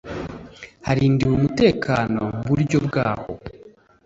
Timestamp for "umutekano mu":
1.37-2.41